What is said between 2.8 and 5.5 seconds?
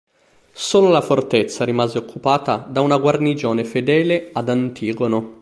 una guarnigione fedele ad Antigono.